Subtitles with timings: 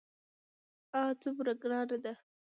[0.99, 2.13] آه څومره ګرانه ده.